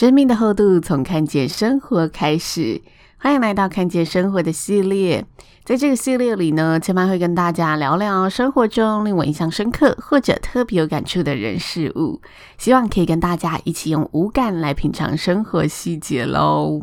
[0.00, 2.80] 生命的厚度从看见生活开始，
[3.18, 5.26] 欢迎来到看见生活的系列。
[5.62, 12.22] 在这个系列里呢，千嫚会跟大家聊聊生活中令我印象深刻或者特别有感触的人事物，
[12.56, 16.80] 希望可以跟大家一起用五感来品尝生活细节喽。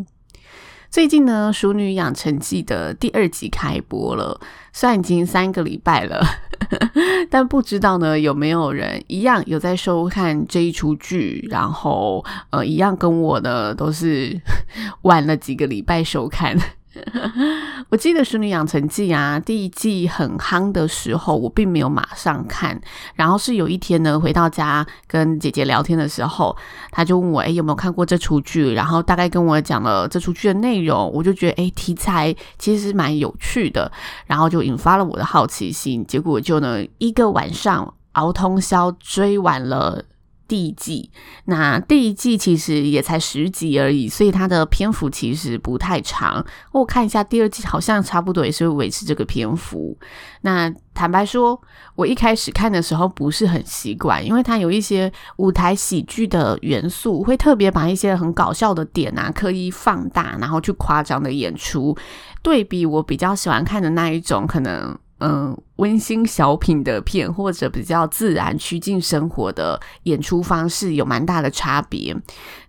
[0.91, 4.39] 最近呢，《淑女养成记》的第二集开播了，
[4.71, 6.23] 虽然已经三个礼拜了，
[7.29, 14.39] 但不知道呢有没有人一样有在收看这一出剧，然后呃，一样跟我呢都是
[15.03, 16.57] 晚了几个礼拜收看。
[17.89, 22.79] 我记得《淑女养成记》啊，第一季很夯的时候，我并没有马上看。
[23.15, 26.55] 然后是有一天呢，回到家跟姐姐聊天的时候，
[26.91, 33.91] 她就问我：“哎，有没有看过这出剧？”然后大概跟我讲了这出剧的内容，我就觉得哎，题材其实蛮有趣的，
[34.25, 36.05] 然后就引发了我的好奇心。
[36.05, 40.03] 结果就呢，一个晚上熬通宵追完了。
[40.47, 41.09] 第一季，
[41.45, 46.45] 那第一季其实也才十集而已，所以它的篇幅其实不太长。
[46.71, 49.97] 我看一下第二季，好像差不多也是维持这个篇幅。
[50.41, 51.61] 那坦白说，
[51.95, 61.95] 我一开始看的时候不是很习惯，因为它有一些舞台喜剧的元素，会特别把一些很搞笑的点啊刻意放大，然后去夸张的演出，
[62.41, 64.97] 对比我比较喜欢看的那一种可能。
[65.19, 72.15] 嗯，温馨小品的片，或者比较自然趋近生活的演出方式，有蛮大的差别。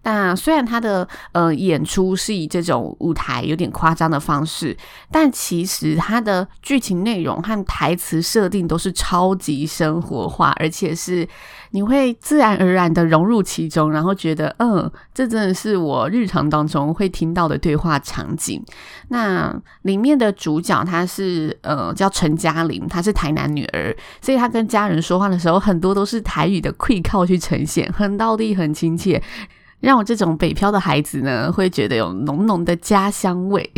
[0.04, 4.74] 那虽然他的呃演出是以这种舞台有点夸张的方式，
[5.10, 11.28] 但其实他的剧情内容和台词设定都是超级生活化，而且是
[11.72, 18.64] 你会自然而然的融入其中，然后觉得嗯，这真的是我日常当中会听到的对话场景。
[19.08, 29.22] 那里面的主角他是呃叫陈嘉玲，她是台南女儿，所以她跟家人说话的时候，很多都是台语的气口去呈现，很到地，很亲切。
[29.81, 33.70] 让我这种北漂的孩子呢，会觉得有浓浓的家乡味。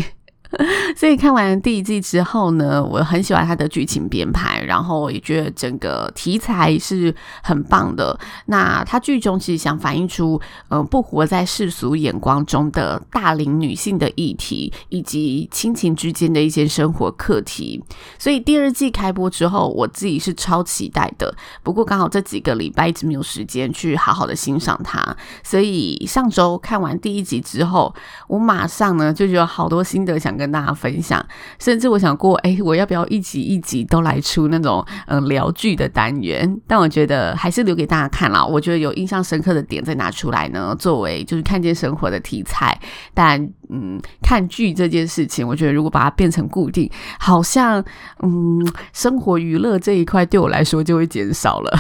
[0.97, 8.19] 所以看完第一季之后呢，我很喜欢它的剧情编排，然后也觉得整个题材是很棒的。
[8.47, 17.82] 那它剧中其实想反映出，嗯、呃，不活在世俗眼光中的大龄女性的议题，以及亲情之间的一些生活课题。
[18.19, 21.32] 所以第二季开播之后，我自己是超期待的。
[21.62, 27.94] 不过刚好这几个礼拜一直没有时间去好好的欣赏它，所以上周看完第一集之后，
[28.27, 31.24] 我马上呢就觉得好多心得想跟大家分享，
[31.58, 36.58] 甚至我想过，哎，我要不要一集一集都来出那种嗯聊剧的单元？
[36.66, 38.44] 但我觉得还是留给大家看啦。
[38.44, 42.76] 我觉得有印象深刻的点再拿出来呢，作为就是看见生活的题材。
[43.12, 47.84] 但嗯，看剧这件事情，我觉得如果把它变成固定，好像
[48.22, 51.78] 嗯生活娱乐这一块对我来说就会减少了。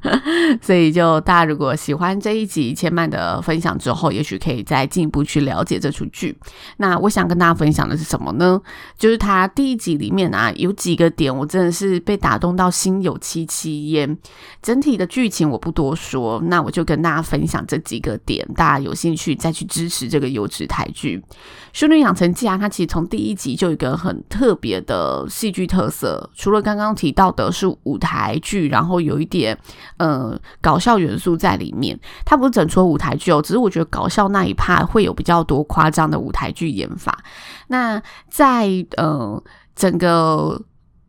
[0.60, 6.36] 所以，就大家如果喜欢这一集千嫚的分享之后，也许可以再进一步去了解这出剧。
[6.78, 8.60] 那我想跟大家分享的是什么呢？
[8.98, 14.16] 就是它第一集里面啊，有几个点我真的是被打动到心有戚戚焉。
[14.62, 21.22] 整体的剧情我不多说，那我就跟大家分享这几个点，大家有兴趣再去支持这个优质台剧
[21.72, 22.58] 《修女养成记》啊。
[22.58, 29.58] 它其实从第一集就有一个很特别的戏剧特色，除了刚刚提到的是舞台剧，然后有一点。
[29.98, 37.22] 呃，搞笑元素在里面，它不是整出舞台剧哦，只是我觉得搞笑那一 part 会有比较多夸张的舞台剧演法。
[37.68, 39.40] 那在呃
[39.76, 40.60] 整个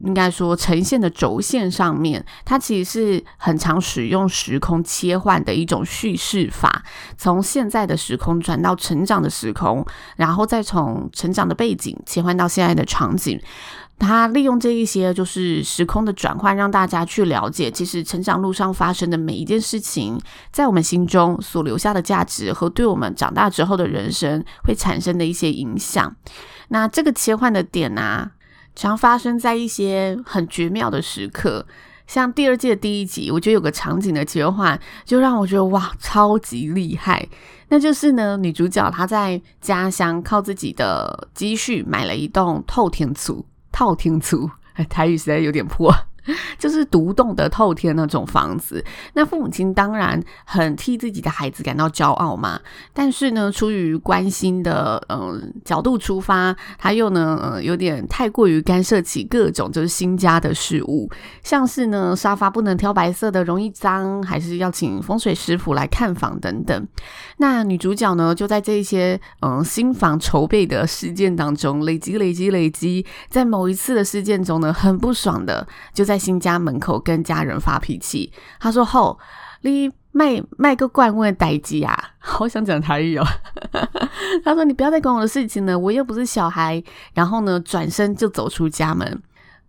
[0.03, 6.83] 应该说呈现的轴线上面，它其实是很常使用时空切换的一种叙事法，
[7.17, 9.85] 从现在的时空转到成长的时空，
[10.17, 13.39] 然后再从成长的背景切换到现在的场景。
[13.99, 20.19] 他利用这一些就是时空的转换，让大家去了解，其实成长路上发生的每一件事情，
[20.51, 26.13] 在我们心中所留下的价值和对我们长大之后的人生会产生的一些影响。
[26.69, 28.31] 那这个切换的点啊，
[28.75, 31.65] 常发生在一些很绝妙的时刻。
[32.05, 37.27] 像第二季的第一集，我觉得有个场景的切换，就让我觉得哇，超级厉害。
[37.69, 44.51] 那就是呢，女主角她在家乡靠自己的积蓄买了一栋透天厝，透天厝，
[44.89, 45.93] 台语实在有点破。
[46.57, 48.83] 就是独栋的透天那种房子，
[49.13, 52.59] 那父母亲当然很替自己的孩子感到骄傲嘛。
[52.93, 61.09] 但是呢，出于关心的嗯、角度出发，他又呢呃有点太过于干涉起各种就是新家的事物，
[61.43, 66.87] 像是呢沙发不能挑白色的，容易脏，还是要请风水师傅来看房等等。
[67.37, 76.12] 那女主角呢就在这些嗯、新房筹备的事件当中累积累积累积，在某一次的事件中呢很不爽的就在。
[76.13, 79.17] 在新家门口跟家人发脾气，他说：“吼，
[79.61, 83.25] 你卖卖个罐问代志啊！” 好想讲台语哦。
[84.45, 86.81] 他说：“你不要再管我的事情了，我又不是小孩。”
[87.15, 89.23] 然后呢，转身就走出家门。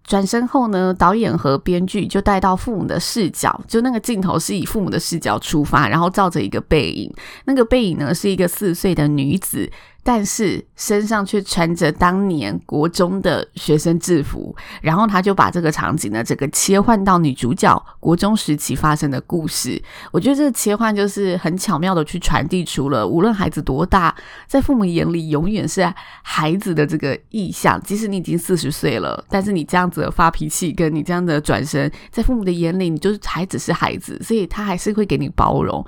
[0.07, 7.11] 转身后呢，导演和编剧就带到父母的视角，就那个镜头是以父母的视角出发，然后照着一个背影，
[7.47, 9.71] 那个背影呢是一个四岁的女子。
[10.07, 19.83] 但是身上却穿着当年国中的学生制服，然后他就把这个场景呢，这个切换到女主角国中时期发生的故事。
[20.13, 24.15] 我觉得这个切换就是很巧妙的去传递出了，无论孩子多大，
[24.47, 25.91] 在父母眼里永远是
[26.23, 27.81] 孩子的这个意象。
[27.83, 35.83] 即使你已经四十岁了，但是你这样子发脾气，跟你这样的转身，在父母的眼里，你就是还只是孩子，所以他还是会给你包容。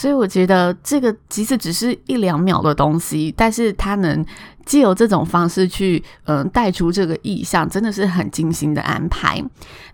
[0.00, 4.24] 所以我觉得这个其实只是一两秒的东西，但是它能。
[4.68, 9.42] 借由这种方式去，嗯，带出这个意象，真的是很精心的安排。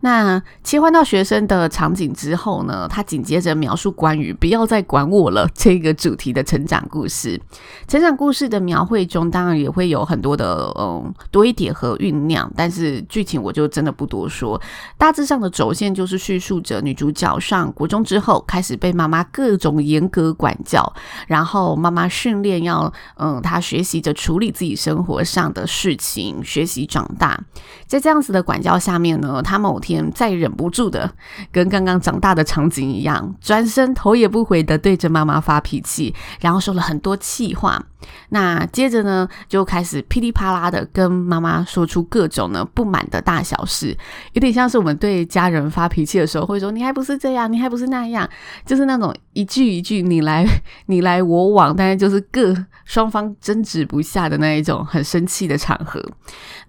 [0.00, 7.41] 那切换到学生的场景之后呢，他紧接着描述关于“不要再管我了”这个主题的成长故事。
[7.87, 14.61] 成长故事的描绘中，当然也会有很多的嗯堆叠和酝酿，但是剧情我就真的不多说。
[14.99, 20.93] 大致上的轴线就是叙述着女主角上国中之后，开始被妈妈各种严格管教，
[21.29, 24.63] 然后妈妈训练要嗯，她学习着处理自己。
[24.64, 27.38] 自己生活上的事情，学习长大，
[27.87, 31.12] 在这样子的管教下面呢，他某天再忍不住的，
[31.52, 37.84] 跟刚刚长大的场景一样，转身头也不回的对着妈妈发脾气，然后说了很多气话。
[38.31, 43.96] 那接着呢，就开始噼里啪啦的跟妈妈说出各种呢不满的大小事，
[44.32, 48.28] 有点像是我们对家人发脾气的时候会说：“你还不是这样，你还不是那样。”
[48.64, 50.46] 就是那种一句一句你来
[50.87, 56.02] 你来我往，但是就是各双方争执不下的那一种很生气的场合。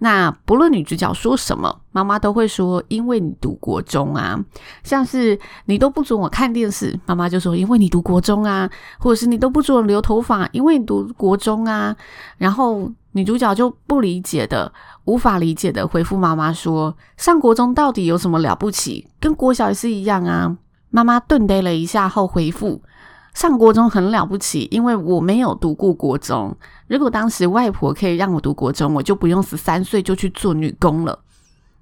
[0.00, 4.38] 那不论女主角说什么，妈妈都会说：“因为你读国中啊。”
[4.84, 8.68] 像是你都不准我看电视，妈妈就说：“因为你读国中啊。”
[8.98, 11.96] 或者是你都不准我留头发，因为你读国中啊。
[12.38, 14.70] 然后女主角就不理解的、
[15.04, 19.08] 无法理解的回复妈妈说：“上国中到底有什么了不起？
[19.18, 20.56] 跟国小也是一样啊。”
[20.90, 22.82] 妈妈顿呆了一下后回复。
[23.36, 26.56] 上国中很了不起，因为我没有读过国中。
[26.86, 31.18] 如果当时外婆可以让我读国中，我就不用十三岁就去做女工了。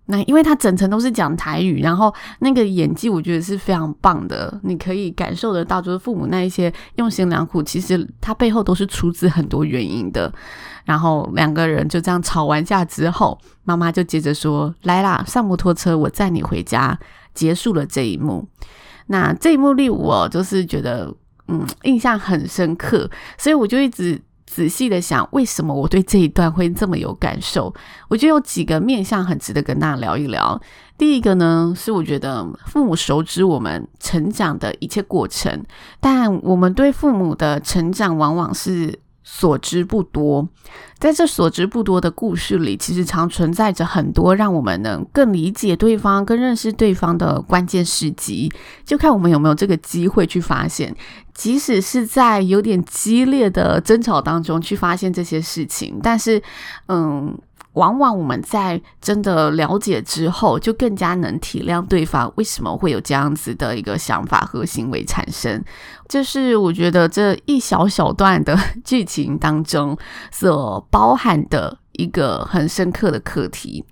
[0.06, 10.32] 那因为他整程都是讲台语，然后那个演技我觉得是非常棒的，你可以感受得到，就是父母那一些用心良苦，其实他背后都是出自很多原因的。
[10.84, 16.98] 然后两个人就这样吵完架之后，妈妈就接着说：“来啦，上摩托车，我载你回家。”
[17.32, 18.48] 结束了这一幕。
[19.06, 21.14] 那这一幕令我就是觉得。
[21.48, 27.72] 嗯，印象很深刻，所以我就一直仔细的想，为什么我对这一段会这么有感受？
[28.08, 30.60] 我觉得有几个面向很值得跟大家聊一聊。
[30.96, 35.64] 第一个呢，是我觉得父母熟知我们成长的一切过程，
[36.00, 39.00] 但我们对父母的成长往往是。
[39.24, 40.46] 所知不多，
[40.98, 48.52] 在这所知不多的故事里，其实常存在着很多让我们能更理解对方、更认识对方的关键时机。
[48.84, 50.94] 就看我们有没有这个机会去发现，
[51.32, 55.98] 即使是在有点激烈的争吵当中去发现这些事情。
[56.02, 56.42] 但是，
[56.88, 57.36] 嗯。
[57.74, 65.62] 往往我们在真的了解之后，就更加能体谅对方为什么会有这样子的一个想法和行为产生。
[66.08, 69.96] 就是我觉得这一小小段的剧情当中
[70.30, 73.84] 所包含的一个很深刻的课题。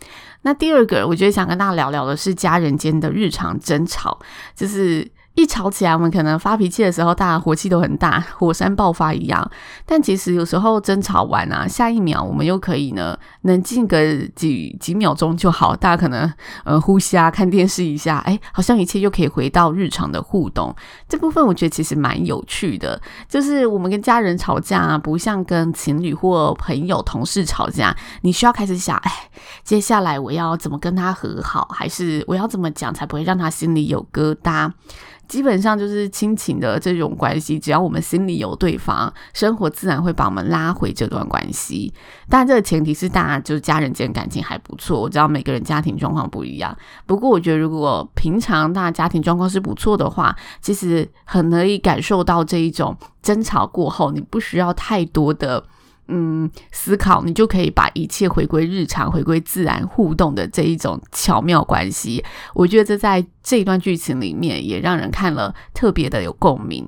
[0.42, 4.18] 那第二个，我觉得想跟大家聊聊的是家人间的日常争吵，
[4.54, 5.10] 就是。
[5.34, 9.50] 一吵起来，我们可能发脾气的时候，大家火气都很大，火山爆发一样。
[9.86, 15.74] 但其实有时候争吵完啊，下一秒我们又可以呢，冷静个几几秒钟就好。
[15.74, 16.30] 大家可能
[16.64, 20.74] 呃呼吸啊，看电视一下，哎，好像一切又可以回到日常的互动。
[21.08, 29.10] 这部分我觉得其实蛮有趣的，就是我们跟家人吵架啊，不像跟情侣或朋友、同事吵架，你需要开始想，哎，
[29.64, 34.70] 接下来我要怎么跟他和好，还是我要怎么讲才不会让他心里有疙瘩？
[35.28, 41.92] 基本上就是亲情的这种关系，只要我们心里有对方，生活自然会把我们拉回这段关系。
[42.28, 45.00] 但，这个前提是大家就是家人间感情还不错。
[45.00, 46.76] 我知道每个人家庭状况不一样，
[47.06, 55.64] 不过我觉得如果平常大家家庭状况是不错的话，其实很可以感受到这一种争吵过后，你不需要太多的。
[56.08, 62.22] 嗯，思考你就可以把一切回归日常、回归自然互动的这一种巧妙关系。
[62.54, 66.86] 我觉得这在这一段剧情里面也让人看了特别的有共鸣。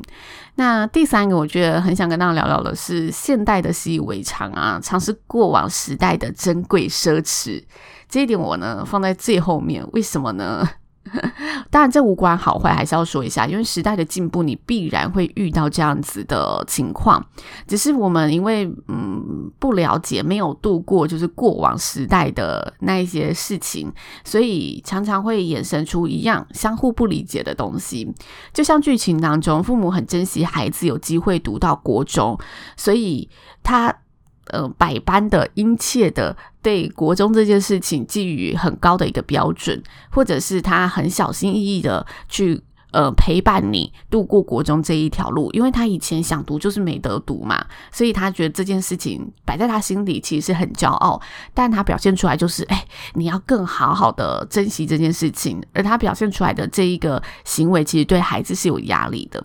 [0.56, 7.62] 那第三个，我觉得很想跟大家聊聊的是现代的习以为常啊，常是过往时代的珍贵奢侈。
[8.08, 10.68] 这一点我呢放在最后面，为什么呢？
[11.70, 17.24] 当然，这无关好坏，还是要说一下，因为时代的进步，你必然会遇到这样子的情况。
[17.66, 23.92] 只是我们因为嗯不了解，没有度过就是过往时代的那一些事情，
[24.24, 28.12] 所以常常会衍生出一样相互不理解的东西。
[28.52, 32.38] 就像剧情当中，父母很珍惜孩子有机会读到国中，
[32.76, 33.28] 所以
[33.62, 33.94] 他。
[34.48, 51.20] 呃，百般的殷切的对国中这件事情寄予很高的一个标准，或者是他很小心翼翼的去呃陪伴你度过国中这一条路，因为他以前想读就是没得读嘛，所以他觉得这件事情摆在他心里其实是很骄傲，
[51.54, 59.42] 但他表现出来就是哎，你要更好好的珍惜这件事情，而他表现出来的这一个行为，其实对孩子是有压力的。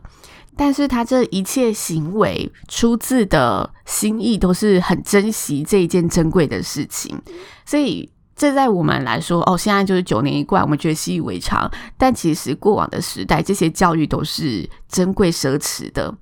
[0.59, 7.17] 但是他这一切行为出自的心意都是很珍惜这一件珍贵的事情，
[7.65, 11.71] 所以这在我们来说，哦，现在就是九年一贯，我们觉得习以为常。
[11.97, 16.13] 但其实过往的时代，这些教育都是珍贵奢侈的。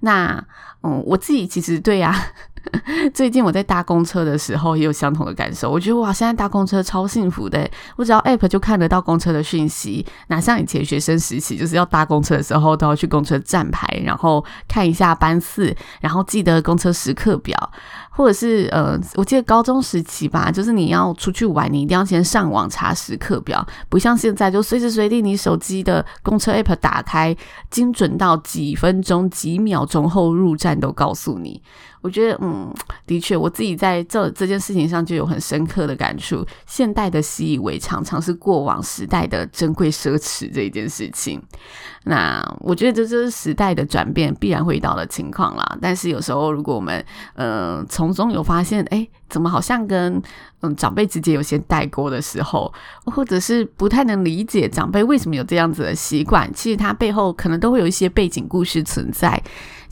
[0.00, 0.42] 那，
[0.82, 2.32] 嗯，我自己其实对呀。
[3.12, 17.72] 最近我在搭公车的时候也有相同的感受，我觉得哇，现在搭公车超幸福的，我只要 app 就看得到公车的讯息，哪像以前学生时期，就是要搭公车的时候都要去公车站牌，然后看一下班次，然后记得公车时刻表。
[18.14, 27.34] 或者是呃，我记得高中时期吧，就是你要出去玩，你一定要先上网查时刻表，不像现在就随时随地你手机的公车 app 打开，
[27.70, 31.62] 精准到几分钟、几秒钟后入站都告诉你。
[32.02, 32.68] 我觉得，嗯，
[33.06, 36.44] 的确，我自己在这这件事情上就有很深刻的感触。
[36.66, 41.40] 现代的习以为常，常是过往时代的珍贵奢侈这一件事情。
[42.02, 45.78] 那我觉得这就是时代的转变必然会遇到的情况啦。
[45.80, 47.04] 但是有时候，如果我们
[47.34, 50.20] 呃从从中有发现，哎，怎么好像跟
[50.62, 52.72] 嗯长辈之间有些代沟的时候，
[53.04, 59.40] 或者是不太能理解长辈为什么有这样子的习惯，其实他背后可能都会有一些背景故事存在。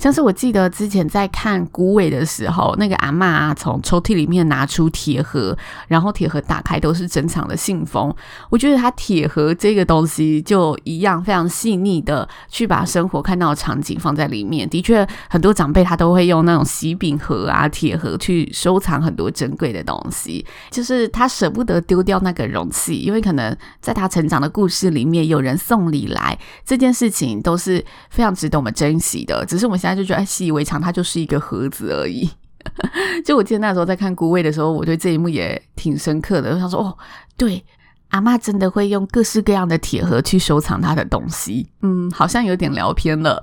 [0.00, 5.54] 像是我记得之前在看《孤尾》的时候，那个阿嬷，从抽屉里面拿出铁盒，
[5.88, 8.12] 然后铁盒打开都是珍藏的信封。
[8.48, 14.66] 我觉得他铁盒这个东西就一样非常细腻的去把生活看到的场景放在里面。
[14.70, 29.44] 的确，很多长辈他都会用那种喜饼盒啊、铁盒去收藏很多珍贵的东西，就是他舍不得丢掉那个容器，因为可能在他成长的故事里面有人送礼来，这件事情都是非常值得我们珍惜的。
[29.44, 29.89] 只是我们现在。
[29.90, 32.30] 他就觉得哎，习以为常，它就是一个盒子而已。
[33.24, 36.54] 就我记得那时候在看《孤味》的时候，我对这一幕也挺深刻的。
[36.54, 36.96] 我想说，哦，
[37.36, 37.64] 对，
[38.10, 41.68] 阿妈真的会用各式各样的铁盒去收藏她的东西。
[41.82, 43.38] 嗯，好像有点聊偏了。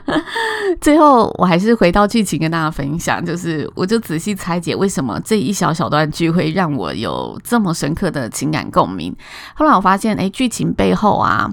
[0.80, 9.14] 最后，我还是回到剧情跟大家分享，就是我就仔细拆解为什么这一小小段剧会让我有这么深刻的情感共鸣。
[9.54, 11.52] 后来我发现，哎，剧情背后啊。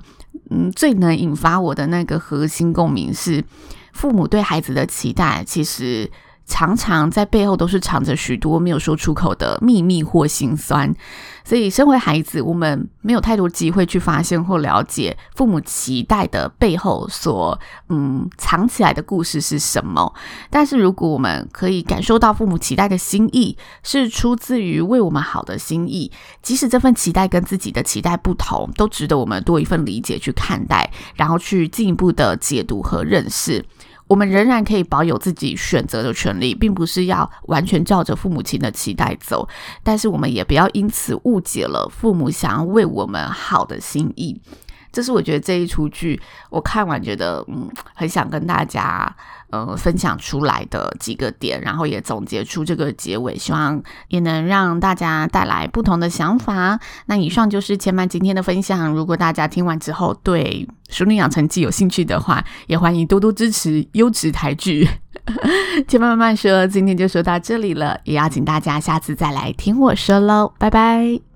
[0.52, 3.44] 嗯，最能引发我的那个核心共鸣是，
[3.96, 6.12] 父母对孩子的期待，其实
[6.46, 10.94] 常常在背后都是藏着许多没有说出口的秘密或心酸。
[11.44, 17.60] 所以，身为孩子，我们没有太多机会去发现或了解父母期待的背后所
[17.90, 20.12] 嗯藏起来的故事是什么。
[20.50, 26.12] 但是，如果我们可以感受到父母期待的心意是出自于为我们好的心意，
[26.42, 33.64] 即使这份期待跟自己的期待不同，都值得我们多一份理解去看待，然后去进一步的解读和认识。
[34.08, 39.48] 我们仍然可以保有自己选择的权利，并不是要完全照着父母亲的期待走，
[39.84, 44.40] 但是我们也不要因此误解了父母想要为我们好的心意。
[44.96, 46.18] 这是我觉得这一出剧
[46.50, 49.14] 我看完觉得嗯，很想跟大家
[49.50, 56.80] 呃分享出来的几个点，然后也总结出这个结尾，希望也能让大家带来不同的想法。
[57.08, 58.94] 那以上就是千曼今天的分享。
[58.94, 64.88] 如果大家听完之后对《熟女养成记》有兴趣的话，也欢迎多多支持优质台剧。
[65.90, 71.35] 千曼慢慢说，今天就说到这里了，也邀请大家下次再来听我说喽，拜拜。